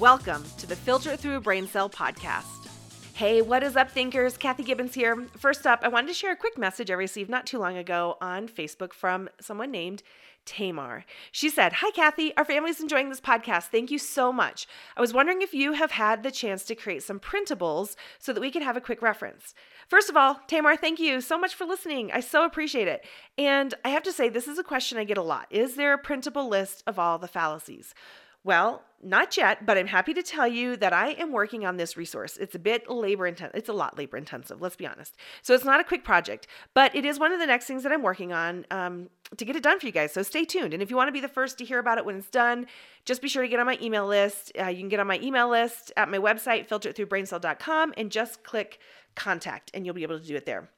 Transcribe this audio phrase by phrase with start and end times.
[0.00, 2.68] Welcome to the Filter Through a Brain Cell podcast.
[3.14, 4.36] Hey, what is up, thinkers?
[4.36, 5.26] Kathy Gibbens here.
[5.36, 8.16] First up, I wanted to share a quick message I received not too long ago
[8.20, 10.04] on Facebook from someone named
[10.44, 11.04] Tamar.
[11.32, 12.32] She said, Hi, Kathy.
[12.36, 13.64] Our family's enjoying this podcast.
[13.64, 14.68] Thank you so much.
[14.96, 18.40] I was wondering if you have had the chance to create some printables so that
[18.40, 19.52] we could have a quick reference.
[19.88, 22.12] First of all, Tamar, thank you so much for listening.
[22.12, 23.04] I so appreciate it.
[23.36, 25.92] And I have to say, this is a question I get a lot Is there
[25.92, 27.94] a printable list of all the fallacies?
[28.48, 31.98] Well, not yet, but I'm happy to tell you that I am working on this
[31.98, 32.38] resource.
[32.38, 33.54] It's a bit labor intensive.
[33.54, 35.16] It's a lot labor intensive, let's be honest.
[35.42, 37.92] So it's not a quick project, but it is one of the next things that
[37.92, 40.14] I'm working on um, to get it done for you guys.
[40.14, 40.72] So stay tuned.
[40.72, 42.66] And if you want to be the first to hear about it when it's done,
[43.04, 44.50] just be sure to get on my email list.
[44.58, 48.78] Uh, you can get on my email list at my website, filteritthroughbraincell.com, and just click
[49.14, 50.70] contact, and you'll be able to do it there.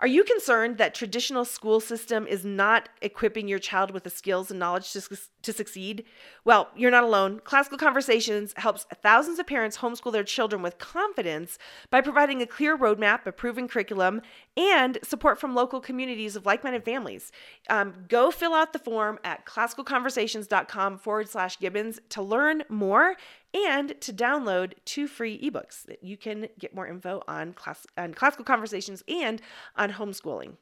[0.00, 4.50] Are you concerned that traditional school system is not equipping your child with the skills
[4.50, 5.00] and knowledge to,
[5.42, 6.04] to succeed?
[6.44, 7.40] Well, you're not alone.
[7.44, 11.56] Classical Conversations helps thousands of parents homeschool their children with confidence
[11.90, 14.22] by providing a clear roadmap, a proven curriculum,
[14.56, 17.30] and support from local communities of like-minded families.
[17.70, 23.16] Um, go fill out the form at classicalconversations.com forward slash Gibbens to learn more
[23.54, 28.14] and to download two free ebooks that you can get more info on, class, on
[28.14, 29.40] classical conversations and
[29.76, 30.56] on homeschooling.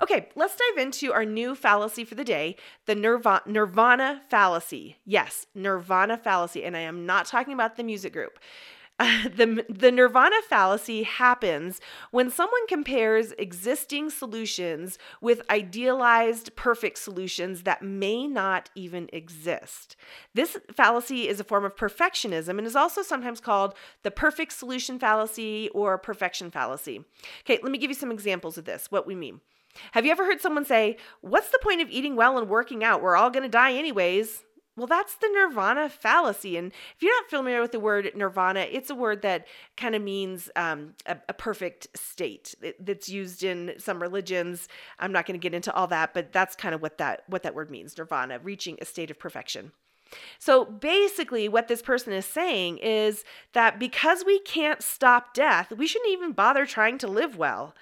[0.00, 4.98] Okay, let's dive into our new fallacy for the day the nirvana, nirvana fallacy.
[5.04, 6.64] Yes, nirvana fallacy.
[6.64, 8.38] And I am not talking about the music group.
[9.00, 11.80] the, the nirvana fallacy happens
[12.12, 19.96] when someone compares existing solutions with idealized perfect solutions that may not even exist.
[20.32, 23.74] This fallacy is a form of perfectionism and is also sometimes called
[24.04, 27.04] the perfect solution fallacy or perfection fallacy.
[27.40, 29.40] Okay, let me give you some examples of this, what we mean.
[29.90, 33.02] Have you ever heard someone say, What's the point of eating well and working out?
[33.02, 34.44] We're all going to die anyways.
[34.76, 36.56] Well, that's the nirvana fallacy.
[36.56, 39.46] And if you're not familiar with the word nirvana, it's a word that
[39.76, 44.66] kind of means um, a, a, perfect state that's used in some religions.
[44.98, 47.44] I'm not going to get into all that, but that's kind of what that what
[47.44, 49.70] that word means, nirvana, reaching a state of perfection.
[50.38, 55.86] So basically, what this person is saying is that because we can't stop death, we
[55.86, 57.74] shouldn't even bother trying to live well.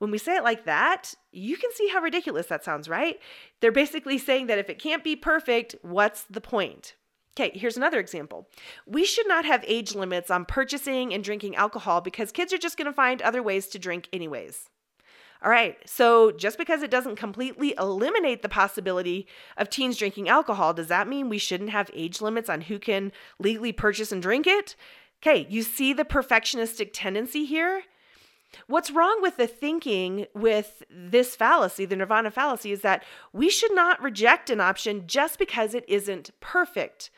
[0.00, 3.20] When we say it like that, you can see how ridiculous that sounds, right?
[3.60, 6.94] They're basically saying that if it can't be perfect, what's the point?
[7.36, 8.48] Okay, here's another example.
[8.86, 12.78] We should not have age limits on purchasing and drinking alcohol because kids are just
[12.78, 14.70] going to find other ways to drink, anyways.
[15.42, 19.26] All right, so just because it doesn't completely eliminate the possibility
[19.58, 23.12] of teens drinking alcohol, does that mean we shouldn't have age limits on who can
[23.38, 24.76] legally purchase and drink it?
[25.22, 27.82] Okay, you see the perfectionistic tendency here?
[28.66, 33.74] What's wrong with the thinking with this fallacy, the nirvana fallacy, is that we should
[33.74, 37.10] not reject an option just because it isn't perfect.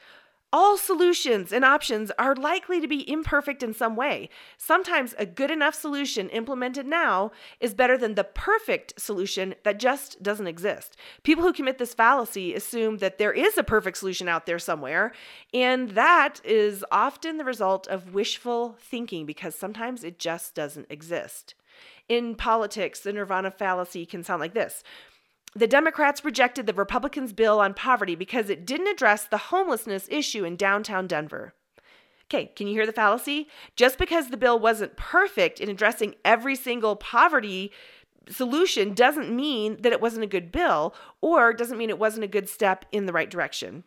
[0.55, 4.29] All solutions and options are likely to be imperfect in some way.
[4.59, 10.23] Sometimes a good enough solution implemented now is better than the perfect solution that just
[10.23, 10.95] doesn't exist.
[11.23, 15.13] People who commit this fallacy assume that there is a perfect solution out there somewhere,
[15.55, 21.55] and that is often the result of wishful thinking because sometimes it just doesn't exist.
[22.11, 24.85] In politics, the nirvana fallacy can sound like this
[25.55, 30.45] the Democrats rejected the Republicans' bill on poverty because it didn't address the homelessness issue
[30.45, 31.55] in downtown Denver.
[32.27, 33.49] Okay, can you hear the fallacy?
[33.77, 37.71] Just because the bill wasn't perfect in addressing every single poverty
[38.29, 42.29] solution doesn't mean that it wasn't a good bill or doesn't mean it wasn't a
[42.29, 43.85] good step in the right direction.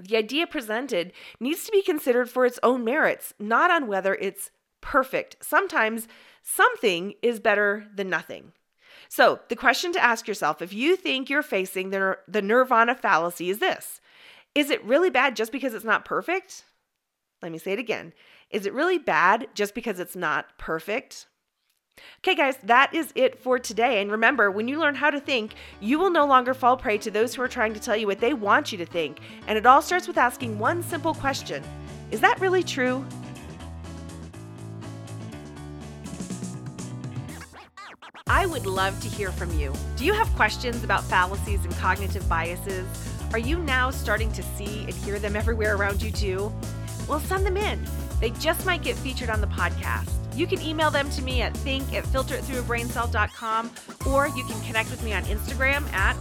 [0.00, 4.50] The idea presented needs to be considered for its own merits, not on whether it's
[4.80, 5.36] perfect.
[5.40, 6.08] Sometimes
[6.42, 8.52] something is better than nothing.
[9.08, 13.50] So, the question to ask yourself if you think you're facing the, the nirvana fallacy
[13.50, 14.00] is this
[14.54, 16.64] Is it really bad just because it's not perfect?
[17.42, 18.12] Let me say it again.
[18.50, 21.26] Is it really bad just because it's not perfect?
[22.22, 24.00] Okay, guys, that is it for today.
[24.00, 27.10] And remember, when you learn how to think, you will no longer fall prey to
[27.10, 29.18] those who are trying to tell you what they want you to think.
[29.46, 31.62] And it all starts with asking one simple question
[32.10, 33.04] Is that really true?
[38.50, 39.72] Would love to hear from you.
[39.96, 42.86] Do you have questions about fallacies and cognitive biases?
[43.32, 46.52] Are you now starting to see and hear them everywhere around you too?
[47.08, 47.84] Well, send them in.
[48.20, 50.10] They just might get featured on the podcast.
[50.34, 53.70] You can email them to me at think at filteritthroughabraincell.com
[54.10, 56.16] or you can connect with me on Instagram at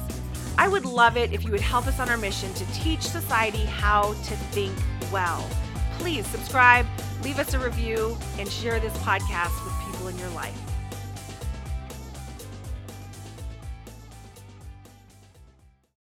[0.62, 3.66] I would love it if you would help us on our mission to teach society
[3.66, 4.78] how to think
[5.12, 5.50] well.
[5.98, 6.86] Please subscribe,
[7.24, 10.70] leave us a review, and share this podcast with people in your life.